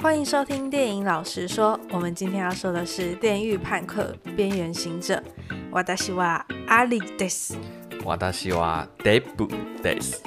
[0.00, 1.78] 欢迎收听电影老实说。
[1.90, 5.22] 我们今天要说的是《电驭叛客：边缘行者》。
[5.72, 7.54] 私はアリです。
[8.04, 9.48] 私はデブ
[9.82, 10.22] です。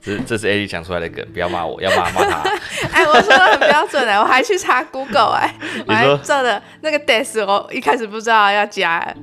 [0.00, 2.48] 这这是艾莉讲出来的梗，不要骂我，要骂骂他。
[2.92, 5.52] 哎，我说的很标准的，我还去查 Google 哎，
[5.86, 9.14] 我还做的那个 des，我一开始不知道要加。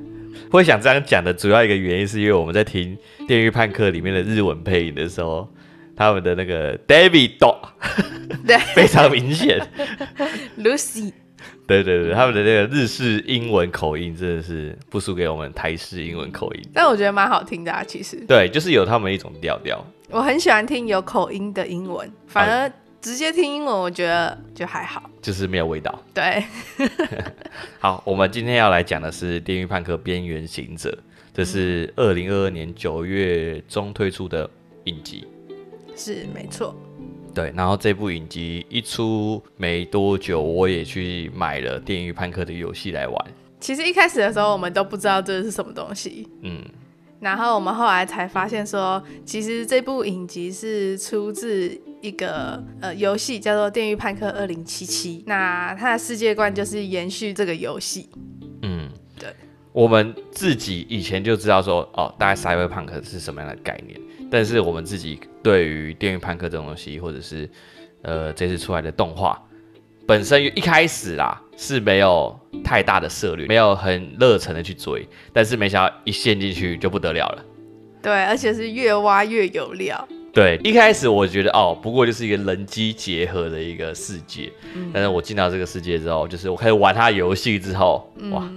[0.57, 2.97] 会想这样讲的主要一个原因，是因为我们在听
[3.27, 5.47] 《电狱判客》里面的日文配音的时候，
[5.95, 7.37] 他们的那个 David，
[8.47, 9.59] 对， 非常明显。
[10.57, 11.13] Lucy，
[11.67, 16.61] 对对对，他们的那个日式英文口音真的是不输给我们台式英文口音。
[16.73, 18.17] 但我觉得蛮好听的啊，其实。
[18.27, 19.85] 对，就是有他们一种调调。
[20.09, 22.71] 我很喜欢听有口音的英文，反而
[23.01, 26.03] 直接听英文，我觉得就还好，就是没有味道。
[26.13, 26.43] 对，
[27.79, 30.89] 好，我们今天要来讲的是《电狱判客：边缘行者》，
[31.33, 34.49] 这是二零二二年九月中推出的
[34.83, 35.25] 影集。
[35.95, 36.75] 是，没错。
[37.33, 43.25] 对，然后这部影集一出没多久，我也去买了《电狱判客》的游戏来玩。
[43.61, 46.27] 其实一开始的时候，我们都不知道这是什么东西。
[46.41, 46.61] 嗯。
[47.19, 51.69] 然后我们后来才发现说，其实这部影集是出自
[52.01, 55.19] 一个呃游戏，叫做《电驭叛客二零七七》。
[55.25, 58.09] 那它的世界观就是延续这个游戏。
[58.61, 59.33] 嗯，对。
[59.71, 63.99] 我们自己以前就知道说，哦，大概 Cyberpunk 是什么样的概念。
[64.31, 67.49] 但是我们自己对于《电驭叛客》这种东西，或者是
[68.03, 69.41] 呃这次出来的动画，
[70.05, 71.41] 本身一开始啦。
[71.61, 77.45] 是没有太大的涉猎，没有很热忱的去追，但是没想到一陷进去就不得了了。
[78.01, 80.07] 对，而且是越挖越有料。
[80.33, 88.49] 对，一开始我觉得哦，不过就是一个人机结合的一个世界，嗯、但是我进到这个世界之后，就是我开始玩他游戏之后，嗯、哇。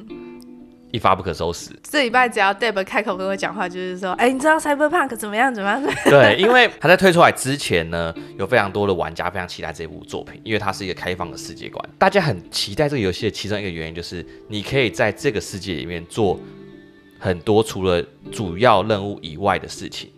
[0.92, 1.70] 一发不可收拾。
[1.82, 5.54] 这礼拜只要 Deb 开口跟我讲话，就是说，哎、欸，你知道 Cyberpunk 怎么样？
[5.54, 5.82] 怎么样？
[6.04, 11.82] 对，因为他在推出来之前呢，有非常多的玩家非常期待这部作品，因为它是一个开放的世界观。
[11.96, 16.38] 大家很期待这个游戏的其中一个原因，就是你可以在这个世界里面做
[17.18, 20.10] 很多除了主要任务以外的事情。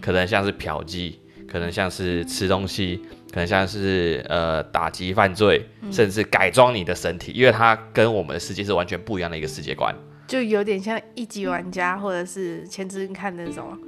[0.00, 1.14] 嗯，可能像是嫖妓，
[1.46, 3.00] 可能像是吃东西。
[3.32, 9.94] 可能像是呃打击犯罪，甚至改装你的身体，嗯、因为它跟我们的世界是完全不一样的一个世界观，
[10.26, 13.78] 就有点像一级玩家或者是前阵看那种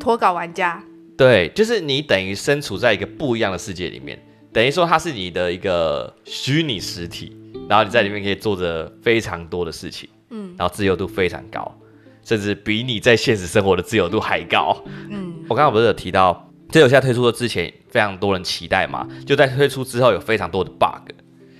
[0.00, 0.82] 脱稿玩家。
[1.18, 4.18] 对，就是你等于身处在一个不一样的世界里面，
[4.54, 7.36] 等于说它是你的一个虚拟实体，
[7.68, 11.78] 然后你在里面可以做着非常多的事情，嗯，然后自由度非常高，
[12.26, 14.76] 甚至比你在现实生活的自由度还高。
[15.08, 16.42] 嗯，我刚刚不是有提到。
[16.68, 21.12] 这游戏在推出的之前，非常多人期待嘛，就在推出之后有非常多的 bug，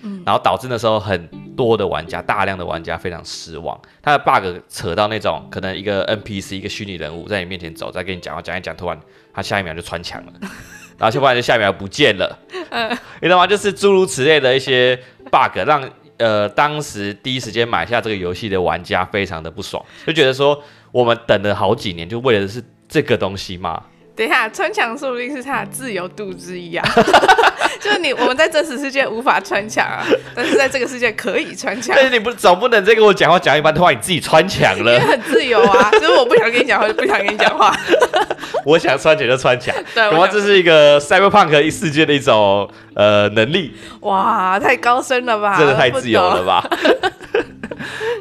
[0.03, 3.81] 嗯，然后导致那时候很多的玩家，大量的玩家非常失望。
[4.03, 8.99] 他的 bug 扯到那种，可能一个 NPC 一个虚拟人物在你面前走，在跟你讲话，讲一讲，突然
[9.33, 10.33] 他下一秒就穿墙了，
[10.99, 12.37] 然后就突然就下一秒不见了，
[12.71, 12.91] 嗯，
[13.23, 13.47] 你知道吗？
[13.47, 14.99] 就是诸如此类的一些
[15.31, 15.89] bug，让
[16.19, 20.63] 呃当时第一时间买下这个游戏的玩家非常的不爽，就觉得说
[20.93, 23.83] 我们等了好几年，就为了是这个东西嘛？
[24.17, 26.89] 等一下，穿墙说不定是他的自由度之一啊！
[27.79, 30.03] 就是你我们在真实世界无法穿墙啊，
[30.35, 31.95] 但是在这个世界可以穿墙。
[31.95, 34.95] 但是你不总不能再跟我讲话讲一半的话，你自己穿墙了？
[34.95, 37.77] 因为很自由啊，就是我不想跟你讲话就不想跟你讲话。
[38.65, 43.77] 我想穿墙就穿墙， 对，然后这是一个 Cyberpunk 世界的一种呃能力。
[44.01, 45.59] 哇，太高深了吧？
[45.59, 46.69] 真的太自由了吧？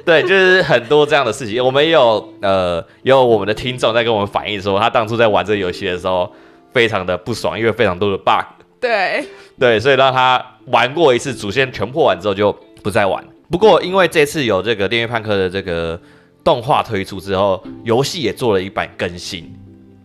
[0.06, 1.66] 对，就是很多这样的事情。
[1.66, 6.32] 我们也有呃，也有我们的听众在跟我们反映说，他当初在玩这个游戏的时候，
[6.72, 8.46] 非常的不爽，因为非常多的 bug。
[8.80, 9.26] 对
[9.58, 13.24] 对，所以让他玩过一次主线全破完之后就不再玩。
[13.50, 16.00] 不过因为这次有这个《电锯叛客》的这个
[16.44, 19.52] 动画推出之后，游戏也做了一版更新，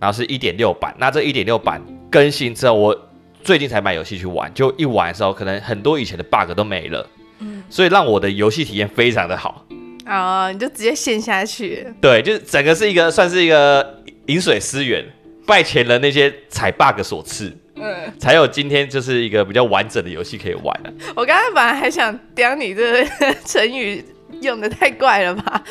[0.00, 0.94] 然后是一点六版。
[0.99, 1.78] 那这一点六版
[2.11, 2.99] 更新之后，我
[3.43, 7.06] 最近才买游戏去玩，就一玩的时候，可能很多以前的 bug 都没了。
[7.41, 9.62] 嗯，所以让我的游戏体验非常的好。
[10.10, 11.87] 啊，oh, 你就直接陷下去。
[12.00, 15.05] 对，就是整个是一个算是一个饮水思源，
[15.46, 20.94] 拜前人那些踩 bug 所赐，嗯，才有今天就是一个比较完整的游戏可以玩。
[21.14, 24.05] 我刚刚本来还想刁你这个成语
[24.43, 25.62] 用的太怪了吧，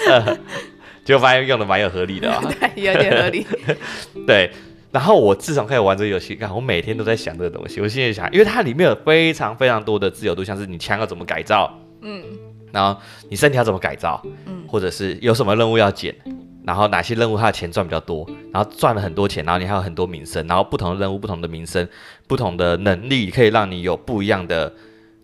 [1.03, 3.45] 结果发现用的蛮有合理的啊， 对，有点合理。
[4.25, 4.49] 对，
[4.89, 7.81] 然后我自从开始玩这个游戏，看我每天都在想这个东西。
[7.81, 12.23] 我现在想，因为它里面有非常非常多的自由度，像是你枪要怎么改造，嗯。
[12.71, 12.99] 然后
[13.29, 14.21] 你身体要怎么改造？
[14.45, 16.15] 嗯，或者是有什么任务要捡？
[16.63, 18.29] 然后哪些任务它的钱赚比较多？
[18.51, 21.87] 然后赚了很多钱，然后你还有很多名声，然后不同的任务、不同的名声、
[22.27, 24.71] 不同的能力，可以让你有不一样的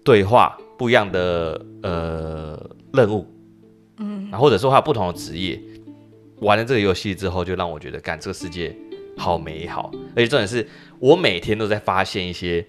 [0.03, 2.59] 对话、不一样的呃
[2.94, 3.27] 任务。
[4.00, 5.62] 嗯，然后或者说还有不同的职业。
[6.41, 8.75] 玩了这个游戏之后，就让我觉得，干这个世界
[9.15, 10.68] 好美好，而且重点是
[11.00, 12.65] 我每天都在发现一些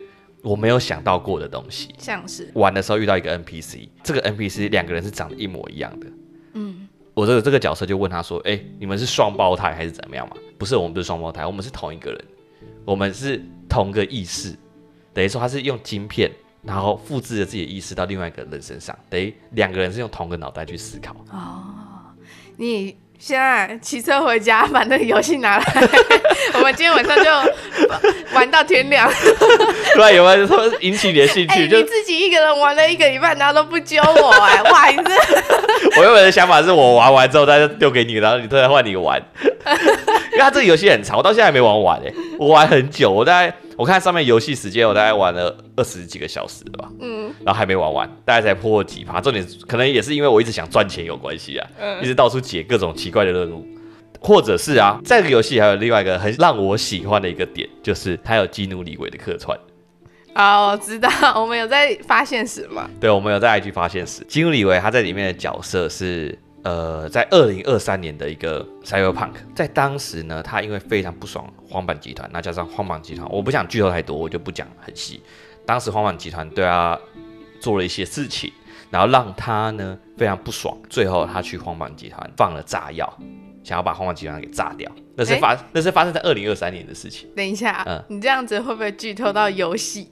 [0.47, 6.07] 我没有想到过的东西，像是玩的时候遇到一个 NPC，这个 NPC 两个人是长得一模一样的。
[6.53, 12.25] 嗯，我这个这个角色就问他说：“哎，你们是双胞胎还是怎么样嘛？”不是，我们不是双胞胎，我们是同一个人，
[12.85, 14.57] 我们是同个意识，
[15.13, 16.31] 等于说他是用晶片，
[16.63, 21.13] 然后复制了自己的意识到另外一个人身上，等于两个人是用同个脑袋去思考。
[21.33, 22.15] 哦，
[22.57, 22.97] 你。
[23.19, 25.65] 现在骑车回家，把那个游戏拿来，
[26.55, 27.31] 我们今天晚上就
[28.33, 29.11] 玩到天亮。
[29.95, 31.55] 对，有没有说引起你的兴趣？
[31.63, 34.87] 欸、就你自己一个人玩了一个礼拜，然后都不揪我哎、欸，哇！
[34.89, 35.11] 你这
[35.99, 39.23] 我原本的想法是我玩完之后，他就丢给你，然后你突然换你玩。
[40.33, 43.55] 因为他这个游戏很长，我到现在还没玩完哎、欸，我玩很久，我大概。
[43.79, 49.21] 我看上面游戏时间，我大概玩了二十几个小时了吧，嗯，然后还没玩完，大概才破几趴。
[49.21, 53.67] 重点可能也是因为我一直想赚钱有关系啊，嗯，一直到处解各种奇怪的任务，
[54.19, 59.55] 或者是啊，这个游戏还有另外一个很让我喜欢的一个点，就是它有基努里维的客串。
[60.37, 61.09] 啊，我知道，
[61.41, 62.89] 我们有在发现时嘛？
[63.01, 66.39] 对，我们有在 IG 发现时，基努里维他在里面的角色是。
[66.63, 75.23] 呃，在二零二三年的一个 Cyberpunk，在当时呢，他因为非常不爽荒坂集团，那加上荒坂集团，我不想剧透太多，我就不讲很细。
[75.65, 76.99] 当时荒坂集团对他
[77.61, 78.53] 做了一些事情，
[78.91, 83.17] 然后让他呢非常不爽，最后他去荒坂集团放了炸药，
[83.63, 84.91] 想要把荒坂集团给炸掉。
[85.15, 87.29] 那是发，欸、那是发生在二零二三年的事情。
[87.37, 90.09] 等一下，嗯，你这样子会不会剧透到游戏？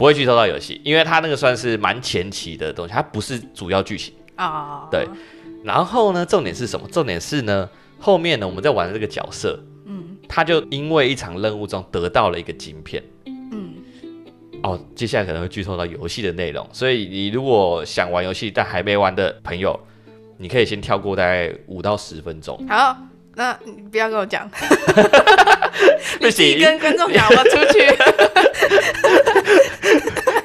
[0.00, 4.88] 不会剧透到游戏，因为它那个算是蛮前期的东西，它不是主要剧情啊。
[4.90, 5.06] 对。
[5.62, 6.88] 然后呢，重点是什么？
[6.88, 7.68] 重点是呢，
[7.98, 13.74] 后面呢，我们在玩的这个角色，嗯，他就因为一场任务中得到了一个晶片，嗯，
[14.62, 19.78] 哦，接下来可能会剧透到游戏的内容，所以你如果想玩游戏但还没玩的朋友，
[20.38, 22.58] 你可以先跳过大概五到十分钟。
[22.66, 22.96] 好，
[23.34, 24.50] 那你不要跟我讲，
[26.18, 27.80] 不行，你跟观众讲，我出去。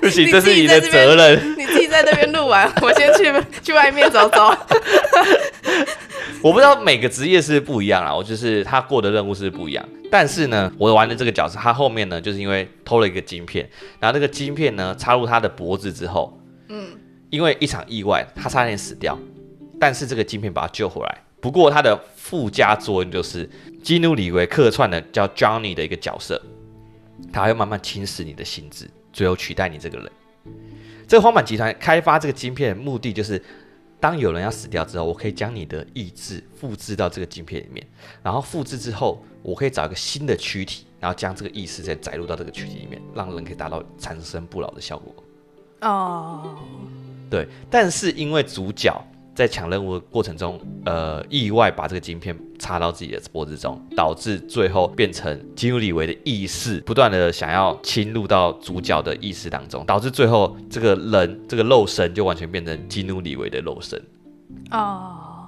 [0.05, 1.55] 不行，这是你的责任。
[1.57, 4.55] 你自己在那边录完， 我先去去外面走走。
[6.43, 9.83] 我不知道每个职业是不一样啊，我就是他过的任务是不一样。
[10.11, 13.67] 但是呢，我玩的这个角色，他后面呢，就是因为偷了一个晶片，
[13.99, 16.89] 然后那个晶片呢插入他的脖子之后，嗯，
[17.31, 19.17] 因为一场意外，他差点死掉，
[19.79, 21.17] 但是这个晶片把他救回来。
[21.41, 23.49] 不过他的附加作用就是
[23.83, 26.39] 基努里维客串的叫 Johnny 的一个角色，
[27.33, 28.87] 他会慢慢侵蚀你的心智。
[29.15, 30.11] 最后取代你这个人，
[31.07, 33.41] 这个荒坂集团开发这个晶片的目的就是，
[33.97, 37.87] 当有人要死掉之后，我可以将你的意志复制到这个晶片里面，
[38.21, 45.15] 然后复制之后，我可以找一个新的躯体，然后将这个意识再载入到这个躯体里面，让人可以达到长生不老的效果。
[45.81, 46.57] 哦，
[47.29, 48.93] 对，但是因为主角。
[49.35, 64.01] 在抢任务的过程中，呃，意外把这个晶片插到自己的脖子中，导致最后变成基努里维的意识不断的想要侵入到主角的意识当中，导致最后这个人这个肉身就完全变成基努里维的肉身。
[64.71, 65.47] 哦，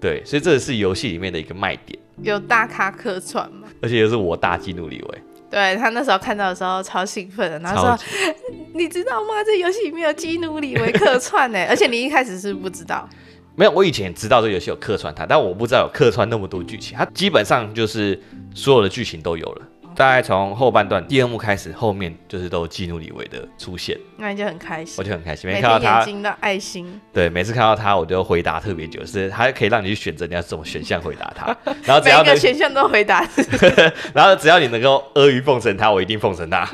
[0.00, 1.98] 对，所以这是游戏里面的一个卖点。
[2.22, 3.68] 有大咖客串吗？
[3.80, 5.22] 而且又是我大基努里维。
[5.50, 7.98] 对，他那时候看到的时候超兴奋的，然后说
[8.72, 9.42] ：“你知道吗？
[9.44, 13.08] 这游戏里面有基努里维客串呢， 而且你一开始是不知道。”
[13.56, 16.96] 没有，我以前知道这个游戏有客串他，但我不知道有客串那么多剧情。
[16.96, 18.18] 他基本上就是
[18.54, 19.62] 所有的剧情都有了。
[19.96, 25.50] 大概从后半段第二幕开始，后面就是都基努里维的出现，那你就很开心，我就很开心。
[25.50, 27.00] 每看到他，眼睛的爱心。
[27.12, 31.54] 对，每次看到他，我都回答特别久，是他可以让你去选择你要什么选项回答他，
[31.84, 33.28] 然后只要每个选项都回答，
[34.14, 36.66] 然后只要你能够阿谀奉承他，我一定奉承他。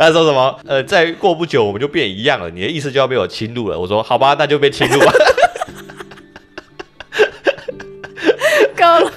[0.00, 0.58] 他说什么？
[0.66, 3.78] 呃，再过不久我们就变一样了，你的意思就要被我侵入了。
[3.78, 5.12] 我说好吧，那就被侵入吧。
[8.74, 9.12] 够了。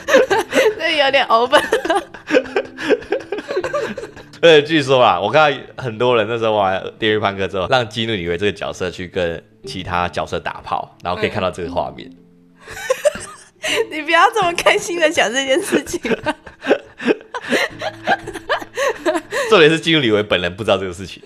[0.78, 1.60] 这有点 over。
[4.40, 12.10] 呃，据说啊，我看到很多人那时候玩《电驭叛客》之后，让基努里维这个角色去跟其他角色打炮，然后可以看到这个画面。
[13.90, 16.00] 你不要这么开心的讲这件事情。
[19.50, 21.22] 重点是基努里维本人不知道这个事情，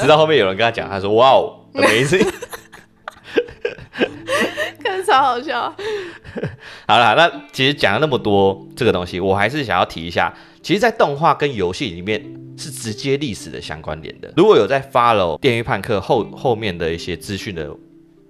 [0.00, 2.18] 直到后面有人跟他讲，他说：“哇哦，没事。”
[5.04, 5.74] 超好笑。
[6.88, 12.22] 好了，那其实讲了那么多这个东西，我还是想要提一下，其实，在动画跟游戏里面
[12.56, 14.32] 是直接历史的相关联的。
[14.36, 17.68] 如果有在 follow《电驭判客》后后面的一些资讯的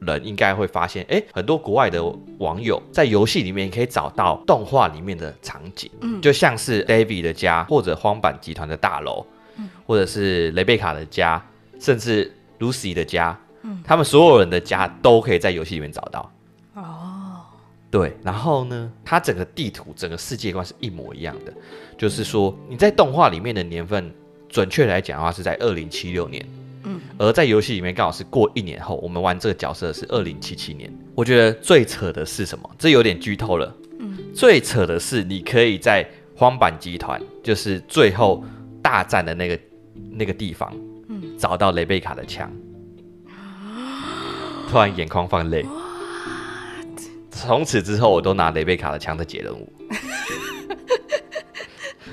[0.06, 2.02] 人，应该会发现，哎，很多国外的
[2.38, 9.25] 网友在游戏里面可以找到动画里面的场景，嗯，就像是 David 的家，或者荒坂集团的大楼，
[9.56, 11.44] 嗯，或者是雷贝卡的家，
[11.80, 16.32] 甚至 Lucy 的家，嗯，他们所有人的家都可以在游戏里面找到。
[16.75, 17.40] 哦，
[17.90, 21.52] 对，然后呢，它整个地图、整个世界观是一模一样的，
[21.99, 24.12] 就是说你在动画里面的年份，
[24.49, 26.62] 准确来讲的话是在二零七六年，嗯，
[27.19, 30.92] 而在游戏里面刚好是过一年后，我们玩这个角色是二零七七年。
[31.14, 32.71] 我觉得最扯的是什么？
[32.78, 33.75] 这有点剧透了。
[34.00, 38.45] 嗯，最扯的是你可以在荒坂集团，就是最后
[38.83, 39.59] 大战的那个
[40.11, 40.75] 那个地方，
[41.09, 42.50] 嗯，找到雷贝卡的枪。
[44.69, 45.64] 突然眼眶放泪。
[47.31, 49.73] 从此之后，我都拿雷贝卡的枪在解任务。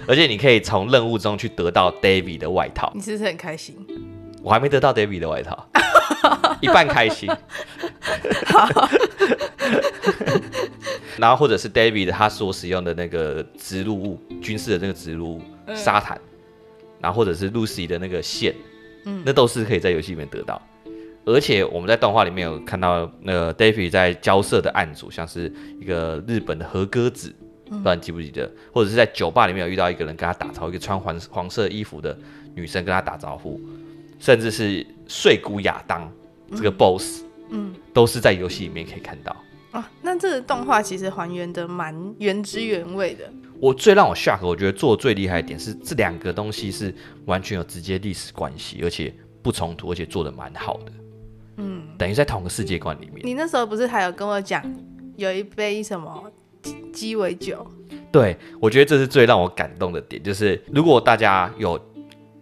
[0.08, 2.92] 而且你可以从任务中去得到 David 的外套。
[2.96, 3.76] 你是不是很开心？
[4.42, 5.68] 我还没得到 David 的外套，
[6.62, 7.30] 一半开心。
[11.18, 15.42] 然后或者是 David 他所使用的那个植入物，军事的那个植入物
[15.76, 16.20] 沙坦，
[17.00, 18.56] 然后或者是 Lucy 的那个线，
[19.06, 20.62] 嗯，那都是可以在游戏里面得到。
[21.26, 27.36] 而且我们在动画里面有看到，那个 David 在交涉的案组，像是一个日本的和歌子，
[27.70, 28.50] 不知道你记不记得？
[28.74, 32.18] 或者是在酒吧里面有遇到一个人跟他打招呼，一个穿黄黄色衣服的
[32.56, 33.60] 女生跟他打招呼，
[34.20, 36.12] 甚至是碎骨亚当
[36.52, 39.36] 这个 BOSS，嗯，都是在游戏里面可以看到。
[39.72, 43.32] 啊，那这个动画其实还原的蛮原汁原味的。
[43.60, 46.94] 我最让我 shock，我觉得做的最厉害的点是这两个东西是
[47.26, 50.92] 完全有直接历史关系，而且不冲突，而且做的蛮好的。
[51.58, 53.24] 嗯，等于在同个世界观里面。
[53.24, 54.64] 你那时候不是还有跟我讲，
[55.18, 56.32] 有一杯什么
[56.92, 57.68] 鸡尾酒？
[58.12, 61.80] 对，我觉得这是最让我感动的点，就是如果大家有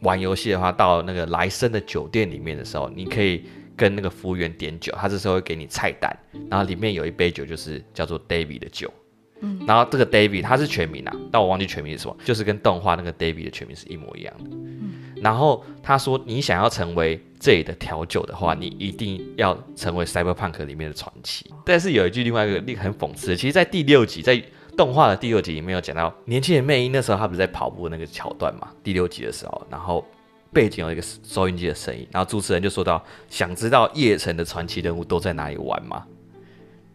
[0.01, 3.43] 玩游戏的话，到那个莱森的酒店里面的时候，你可以
[3.75, 6.15] 跟那个服务员点酒，他这时候会给你菜单，
[6.49, 8.91] 然后里面有一杯酒，就是叫做 David 的酒。
[9.39, 14.49] 嗯，然后这个 David 他是全名啊，但我忘记全名是什么，就是跟动画那个 David 的全名是一模一样的。
[14.51, 21.51] 嗯，然后他说，你想要成为这里的调酒的话，你一定要成为 Cyberpunk 里面的传奇。
[21.63, 24.41] 但是有一句另外一个很讽刺的，其实，在第六集，在
[24.77, 28.69] 动画的第六集里面有讲到，年轻人魅音那时候他不是在跑步那个桥段嘛？
[28.83, 30.05] 第六集的时候，然后
[30.53, 36.05] 背景有一个收音机的声音，然后主持人就说到，想知道夜城的传奇人物都在哪里玩吗？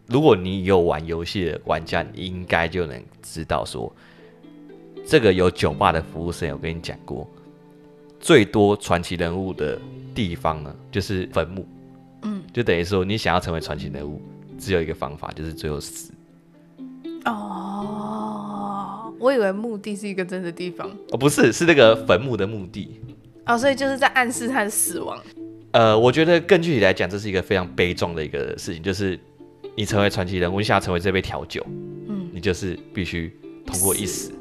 [0.07, 3.93] 如果你有玩游戏的玩家，你应该就能知道说，
[5.05, 7.29] 这个有酒吧的服务生有跟你讲过，
[8.17, 9.77] 最多传奇人物的
[10.15, 11.67] 地方呢，就是坟墓。
[12.21, 14.21] 嗯，就等于说你想要成为传奇人物，
[14.57, 16.13] 只有一个方法，就是最后死。
[17.25, 20.89] 哦，我以为墓地是一个真的地方。
[21.11, 22.99] 哦，不是，是那个坟墓的墓地。
[23.45, 25.17] 哦，所以就是在暗示他的死亡。
[25.71, 29.19] 呃，我觉得更具体来讲，这是一个非常悲壮的一个事情，就是。
[29.75, 31.65] 你成为传奇人物，你想要成为这杯调酒，
[32.07, 34.31] 嗯，你就是必须通过一死，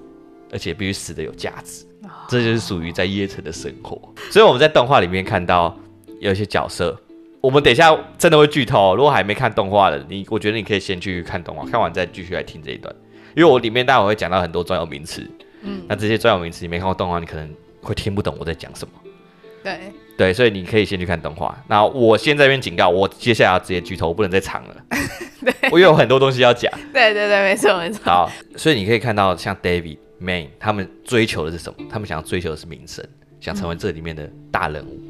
[0.51, 3.99] 而且必须死的有价值，哦，这就是属于在夜城的生活。
[4.31, 5.75] 所以我们在动画里面看到
[6.21, 6.95] 有一些角色，
[7.43, 8.97] 我们等一下真的会剧透。
[8.97, 12.95] 如果还没看动画的，你我觉得你可以先去看动画，看完再继续来听这一段，
[13.37, 15.29] 因为我里面待会会讲到很多专有名词，
[15.63, 18.95] 嗯，那这些专有名词你没看过动画，你可能会听不懂我在讲什么。
[19.63, 19.77] 对。
[20.15, 21.59] 对，所以你可以先去看动画。
[21.67, 24.77] 那我先在这边警告，我接下来要直接剧透，我不能再藏了。
[25.43, 26.71] 对，我有很多东西要讲。
[26.93, 28.05] 对对对，没错没错。
[28.05, 31.87] 好，所以你可以看到，像 David、man 他们追求的是什么？
[31.91, 33.05] 他们想要追求的是名声，
[33.41, 35.01] 想成为这里面的大人物。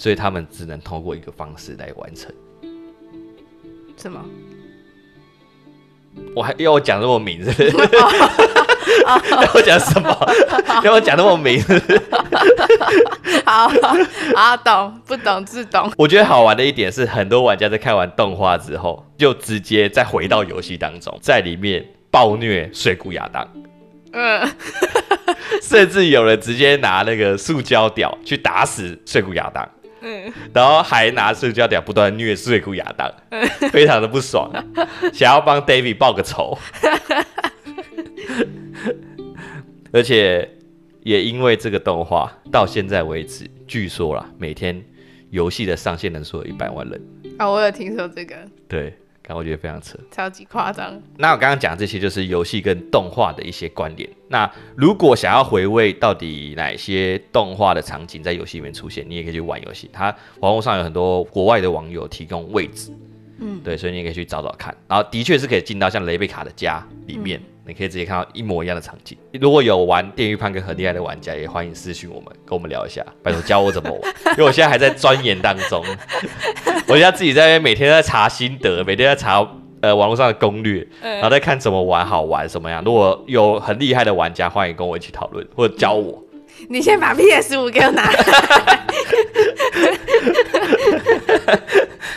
[0.00, 0.02] 嗯。
[0.02, 2.32] 所以他们只能通过一个方式来完成。
[3.96, 4.24] 什么？
[6.34, 7.70] 我还要我讲那么明是不是？
[9.06, 10.08] 要我讲什么？
[10.82, 12.02] 要我讲那么明是不是？
[13.44, 13.68] 好
[14.34, 15.92] 好懂，不懂自懂。
[15.96, 23.46] 我觉得好玩的一点是，很多玩家在看完动画之后，就直接再回到游戏当中，在里面暴虐碎骨亚当。
[24.12, 24.48] 嗯，
[25.62, 29.68] 甚至有人直接拿那个塑胶屌去打死碎骨亚当。
[30.02, 33.12] 嗯，然后还拿社交点不断虐碎骨亚当，
[33.70, 34.50] 非常的不爽，
[35.12, 36.58] 想要帮 David 报个仇。
[39.92, 40.48] 而且
[41.02, 44.82] 也因为这个动画，到现在为止，据说啦，每天
[45.30, 47.00] 游戏的上线人数有一百万人。
[47.38, 48.36] 啊、哦，我有听说这个。
[48.68, 48.96] 对，
[49.30, 51.00] 刚我觉得非常扯，超级夸张。
[51.16, 54.08] 那我刚刚讲这些就是游戏跟动画的一些关联。
[54.28, 59.88] 那如果想要回味到底哪些动画的场景在游戏里面出现，你也可以去玩游戏。
[59.92, 62.92] 它网络上有很多国外的网友提供位置，
[63.38, 64.76] 嗯，对，所以你也可以去找找看。
[64.88, 67.38] 然后的确是可以进到像雷贝卡的家里面。
[67.40, 69.16] 嗯你可以直接看到一模一样的场景。
[69.40, 74.00] 如果有玩《电驭叛客》很厉害的玩家，也欢迎私讯我们，跟我们聊一下，拜托教我怎么玩，
[74.36, 75.80] 因为我现在还在钻研当中。
[76.88, 79.48] 我现在自己在每天在查心得，每天在查
[79.82, 82.82] 呃网络上的攻略，然后再看怎么玩好玩什么样。
[82.82, 86.20] 如果有很厉害的玩家，欢迎跟我一起讨论或者教我。
[86.68, 88.86] 你先把 PS 五给我拿来。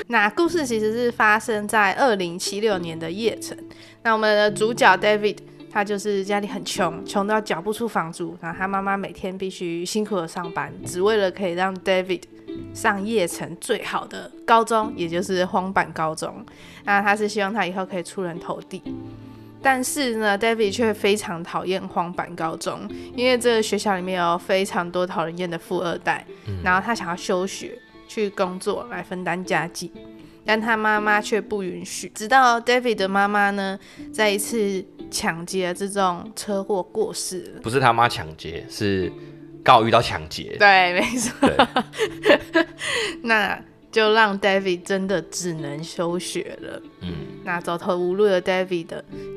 [0.07, 3.55] 那故事其实是发生在二零七六年的夜城。
[4.03, 5.37] 那我们的主角 David，
[5.71, 12.23] 他就是家里很穷，穷到缴不出房租，然后他妈妈每天必须辛苦的上班，只为了可以让 David
[12.73, 16.45] 上夜城最好的高中，也就是荒坂高中。
[16.83, 18.81] 那他是希望他以后可以出人头地。
[19.61, 26.25] 但是呢，David 却非常讨厌荒坂高中，因为这个学校里面有非常多讨人厌的富二代。
[26.47, 29.89] 嗯、然后他想要休学去工作来分担家计，
[30.45, 32.09] 但他妈妈却不允许。
[32.15, 33.79] 直到 David 的妈妈呢，
[34.13, 37.61] 在一次抢劫这种车祸过世了。
[37.61, 39.11] 不是他妈抢劫，是
[39.63, 40.55] 刚好遇到抢劫。
[40.59, 41.49] 对，没错。
[43.23, 43.59] 那。
[43.93, 46.81] 就让 David 真的只能休学了。
[47.01, 48.87] 嗯，那走投无路的 David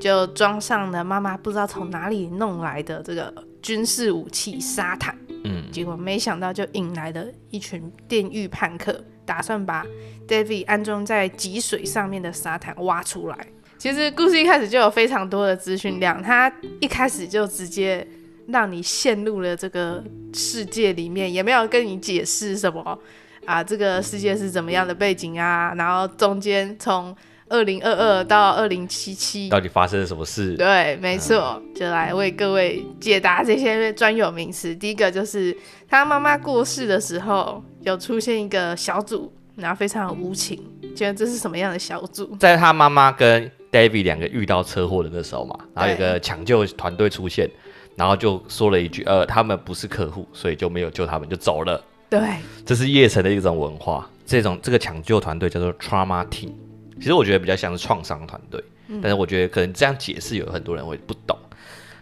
[0.01, 5.15] 就装上了妈妈不知道从哪里弄来的这个军事武器沙坦。
[5.45, 9.85] 嗯，结果没想到就引来了一群电狱叛客，打算把
[10.27, 13.37] David 安装在积水上面的沙滩挖出来。
[13.77, 18.07] 其实故事一开始就有非常多的资讯量，他一开始就直接
[18.49, 20.03] 让你陷入了这个
[20.33, 22.99] 世界里面，也没有跟你解释什么。
[23.45, 25.73] 啊，这个世界是怎么样的背景啊？
[25.77, 27.15] 然后中间从
[27.49, 30.57] 二零二二到二零七七，到底发生了什么事？
[30.57, 34.75] 对，没错，嗯、就来为各位解答这些专有名词。
[34.75, 35.57] 第一个就是
[35.89, 40.63] 他妈妈过世的时候，有出现一个小组，然后非常无情，
[40.95, 42.37] 觉得这是什么样的小组？
[42.37, 47.51] 在他妈妈跟 David 两个遇到车祸的那时候嘛，然后有个抢救团队出现，
[47.95, 52.21] 然后就说了一句：“呃，他们不是客户，所以就没有救他们，就走了。”对，
[52.65, 54.09] 这是夜城的一种文化。
[54.25, 56.51] 这种这个抢救团队叫做 Trauma Team，
[56.99, 61.39] 其实我觉得比较像是创伤团队，嗯、但是我觉得可能这样解释有很多人会不懂。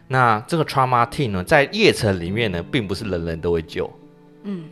[0.08, 3.90] 那这个 Trauma Team 呢，在夜城里面呢，并不是人人都会救，
[4.44, 4.64] 嗯，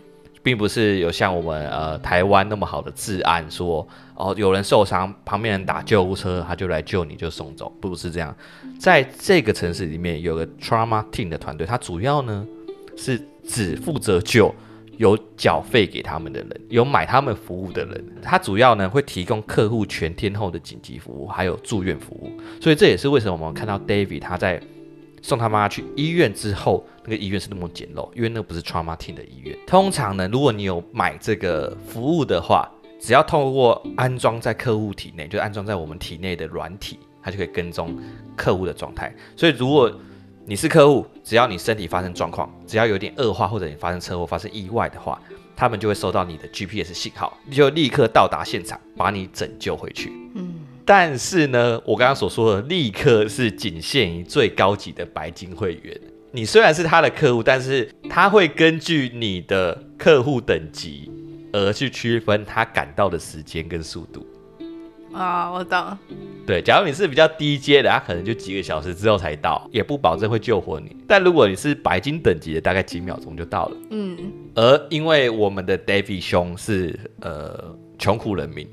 [0.43, 8.35] 并不是有像我们呃台湾那么好的治安，说哦有人受伤，旁边人打救护车，他就来救你，就送走，不是这样。
[8.79, 12.47] 在这个城市里面有个 Trauma Team 的团队，它主要呢
[12.97, 14.55] 是只负责救。
[14.99, 22.31] 有缴费给他们的人，有买他们服务的人，他主要呢会提供客户全天候的紧急服务，还有住院服务。
[22.61, 24.63] 所以这也是为什么我们看到 David 他在
[25.23, 29.57] 送他妈去医院之后，那个医院是那么简陋，因为那个不是 Trauma Team 的医院。
[29.67, 32.69] 通常呢，如果你有买这个服务的话，
[33.01, 37.97] 只要透过安装在客户体内，就安装在我们体内的软体，它就可以跟踪
[38.37, 39.15] 客户的状态。
[39.37, 39.91] 所以如果
[40.45, 45.21] 你是客户，只要你身体发生状况，只要有点恶化或者你发生车祸、发生意外的话，
[45.55, 50.13] 他们就会收到你的 GPS 信号，就立刻到达现场，把你拯救回去。
[50.35, 50.55] 嗯，
[50.95, 55.99] 但是呢，我刚刚所说的立刻是仅限于最高级的白金会员。
[56.33, 61.11] 你虽然是他的客户，但是他会根据你的客户等级
[61.51, 64.27] 而去区分他赶到的时间跟速度。
[65.15, 65.99] 啊、哦，我懂。
[66.47, 70.95] 对，假如你是比较低阶的，他可能就几个小时之后才到，也不保证会救活你。
[71.09, 73.77] 但如果你是白金等级的，大概几秒钟就到了。
[73.93, 74.19] 嗯。
[74.55, 78.69] 而因为我们的 David 兄是呃穷苦人民，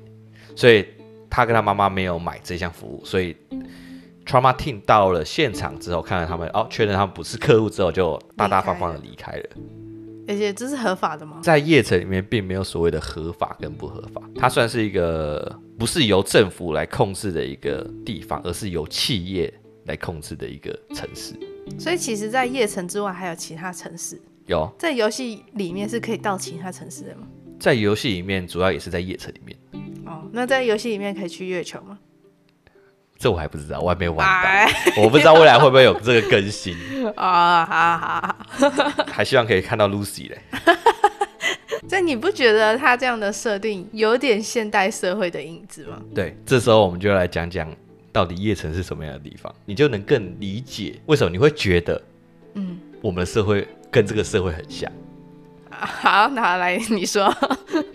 [0.54, 0.86] 所以
[1.30, 3.36] 他跟他妈妈没有买这项服务，所以
[4.26, 9.46] Trauma Team 到了现场之后，看到他们哦，确认他们不是客户之后，就大大方方的离开了。
[10.28, 11.40] 而且这是合法的吗？
[11.42, 19.52] 在夜城里面，并没有所谓的合法跟不合法，它算是一个不是由政府来控制的一个地方，而是由企业
[19.86, 21.34] 来控制的一个城市。
[21.80, 24.22] 所以，其实，在夜城之外，还有其他城市。
[24.46, 27.28] 有在游戏里面是可以到其他城市的吗？
[27.60, 29.58] 在游戏里面，主要也是在夜城里面。
[30.10, 32.00] 哦，那在游戏里面可以去月球吗？
[33.18, 34.68] 这我还不知道，我还没有玩到，哎、
[35.04, 36.76] 我不知道未来会不会有这个更新
[37.16, 37.66] 啊！
[37.68, 40.40] 好好好，还希望可以看到 Lucy 嘞。
[41.88, 46.00] 这你不觉得他这样的设定有点现代社会的影子吗？
[46.16, 47.70] 对，这时候我们就来讲讲
[48.12, 52.02] 到底夜城是什么样的地方，你就能更理解为什么你会觉得，
[52.54, 54.90] 嗯，我们的社会跟这个社会很像。
[55.86, 57.34] 好，拿来你说。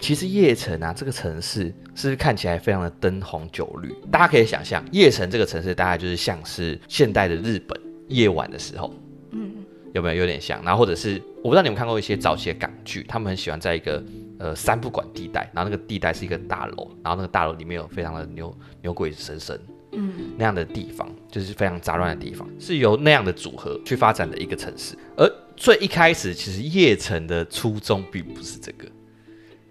[0.01, 3.95] 其实夜城啊，这个城市是不是看起来非常的灯红酒绿？
[4.11, 8.95] 大家可以想象，夜城这个城市大概就是像是现代的日本夜晚的时候，
[9.33, 9.53] 嗯，
[9.93, 10.63] 有没有有点像？
[10.65, 14.03] 然后或者是我不知道你们看过一些早期的港剧，他们很喜欢在一个
[14.39, 19.59] 呃三不管地带，然后那个地带是一个大楼，然后那个大楼里面有非常的牛牛鬼神神，
[19.93, 25.31] 嗯，那样的地方就是非常杂乱的地方，是由那样的组合去发展的一个城市，而。
[25.57, 28.87] 最一开始，其实叶城的初衷并不是这个。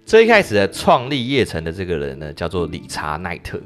[0.05, 3.59] 最一开始的创立叶城的这个人呢，叫做理查奈特。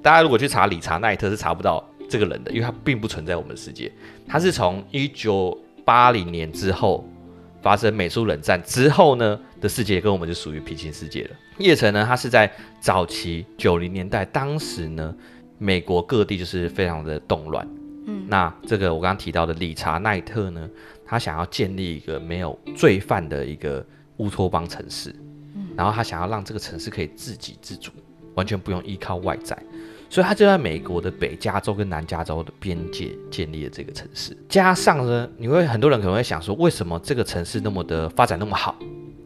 [0.00, 3.92] 大家如果去查理查奈特，是查不到这个人的，因为他并不存在我们的世界。
[4.26, 7.06] 他是从一九八零年之后
[7.60, 11.30] 发生美苏冷战之后呢的世界，跟我们就属于平行世界了。
[11.58, 15.14] 叶城呢，他是在早期九零年代，当时呢，
[15.58, 17.66] 美国各地就是非常的动乱。
[18.06, 20.68] 嗯，那这个我刚刚提到的理查奈特呢，
[21.12, 23.84] 他想要建立一个没有罪犯的一个
[24.16, 25.14] 乌托邦城市，
[25.54, 27.92] 嗯，然后他想要让这个城市可以自给自足，
[28.34, 29.54] 完全不用依靠外在。
[30.08, 34.34] 所以他就在美国的北加州跟南加州的边界建立了这个城市。
[34.48, 38.74] 加上呢，你会很多人可能会想说，为什么这个城市那么的发展那么好，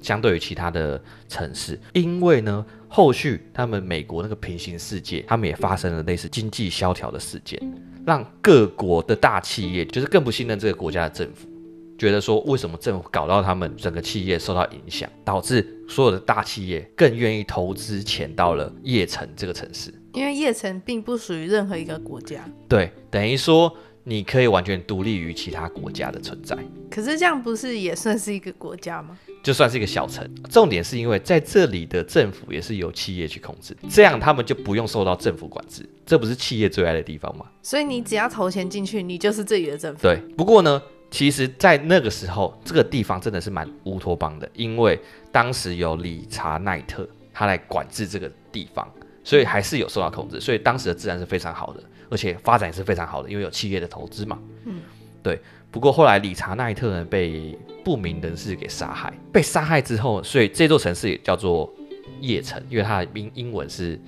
[0.03, 1.79] 相对于其他的城市？
[1.93, 7.61] 因为呢，后续他们美国那个平行世界，他们也发生了类似经济萧条的事件，
[8.05, 11.49] 让各国的大企业就是更不信任这个国家的政府，
[11.99, 19.93] 觉得说，为什么政府搞到他们整个企业受到影响，导致所有的大企业更愿意投资钱到了叶城这个城市。
[20.13, 23.71] 因为叶城并不属于任何一个国家，对，等于说
[24.03, 26.57] 你可以完全独立于其他国家的存在。
[26.91, 29.19] 可是这样不是也算是一个国家吗？
[29.43, 30.27] 就算是一个小城。
[30.51, 37.47] 重点是因为在这里的政府也是由企业去控制，这样他们就不用受到政府管制，这不是企业最爱的地方吗？
[37.63, 40.01] 所以你只要投钱进去，你就是这里的政府。
[40.03, 40.17] 对。
[40.35, 40.81] 不过呢，
[41.17, 45.01] 其实，在那个时候，这个地方真的是蛮乌托邦的，因为
[45.33, 48.87] 当时有理查奈特他来管制这个地方。
[49.25, 54.39] 所以还是有受到控制，所以当时的治安是非常好的，而且发展也是非常好的，因为有企业的投资嘛。
[54.67, 54.83] 嗯，
[55.23, 55.41] 对。
[55.71, 61.75] 不过后来理查奈特呢被不明人士给杀害，被杀害之后，所以这座城市也叫做
[62.21, 63.99] 叶城，因为它的英英文是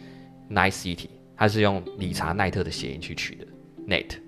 [0.50, 3.46] Night City，它是用理查奈特的谐音去取的
[3.88, 4.18] Night。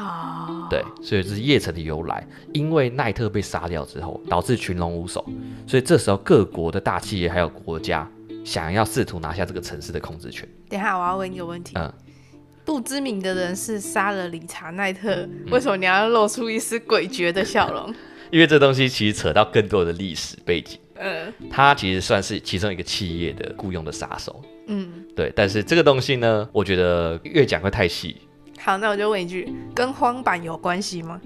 [0.00, 2.26] 啊，对，所以这是叶城的由来。
[2.52, 5.24] 因为奈特被杀掉之后，导致群龙无首，
[5.66, 8.08] 所以这时候各国的大企业还有国家。
[8.44, 10.48] 想要试图拿下这个城市的控制权。
[10.68, 11.72] 等一下，我要问一个问题。
[11.74, 11.92] 嗯，
[12.64, 17.92] 不知名的人是杀了理查奈特，嗯，为什么你要露出一丝诡谲的笑容？
[18.30, 20.78] 因为这东西其实扯到更多的历史背景。
[20.94, 24.40] 嗯，他其实算是其中一个企业的雇佣的杀手。
[24.68, 25.32] 嗯，对。
[25.34, 28.16] 但是这个东西呢，我觉得越讲会太细。
[28.66, 31.20] 好，那我就问一句：跟荒坂有关系吗？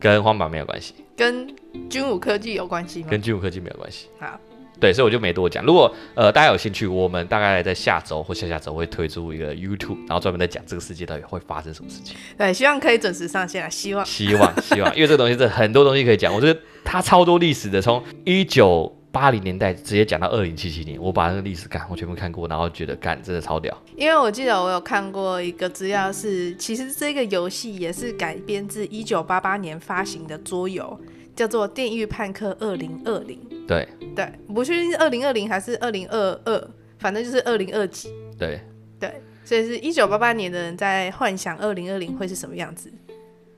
[0.00, 0.92] 跟荒坂没有关系。
[1.16, 1.46] 跟
[1.88, 3.06] 军武科技有关系吗？
[3.08, 4.08] 跟军武科技没有关系。
[4.18, 4.36] 好。
[4.80, 5.64] 对，所以我就没多讲。
[5.64, 12.16] 如果呃大家有兴趣，我们大概在下周或下下周会推出一个 YouTube，然后专门在讲这个世界到底会发生什么事情。
[12.36, 13.68] 对，希望可以准时上线啊！
[13.68, 16.34] 希望，希望，希望，因为这个东西真的很多东西可以讲。
[16.34, 23.76] 我觉得它超多历史的，从一九八零年代直接讲到二零七七年，我把那个历史感我全部看过，然后觉得干真的超屌。
[23.96, 30.98] 因为我记得我有看过一个资料是，其实这个游戏也是改编自一九八八年发行的桌游。
[31.36, 38.10] 叫做《电狱判客二零二零》，对对，不确定是二零二零还是二零二二，反正就是二零二几。
[38.36, 38.60] 对
[38.98, 39.10] 对，
[39.42, 42.92] 所以是一九八八年的人在幻想二零二零会是什么样子。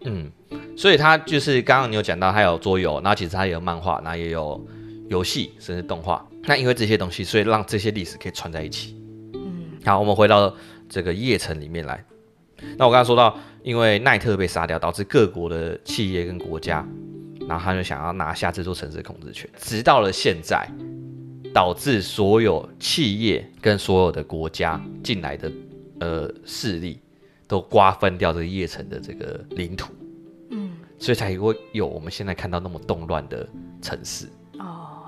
[0.04, 0.30] 嗯，
[0.76, 4.64] 所以他就是刚刚你有讲到，他有桌游，然后其实他也有漫画，然后也有
[5.12, 6.26] 游戏，甚至动画。
[6.44, 8.96] 那因为这些东西，所以让这些历史可以串在一起。
[9.34, 10.54] 嗯，好，我们回到
[10.88, 12.04] 这个夜城里面来。
[12.78, 16.86] 那我刚才说到，因为奈特被杀掉，导致各国的企业跟国家。
[17.48, 20.64] 然后他就想要拿下这座城市的控制权，直到了现在，
[21.52, 25.50] 导致所有企业跟所有的国家进来的
[25.98, 27.00] 呃势力
[27.48, 29.92] 都瓜分掉这个夜城的这个领土，
[30.50, 30.70] 嗯，
[31.00, 33.46] 所以才会有我们现在看到那么动乱的
[33.82, 34.28] 城市。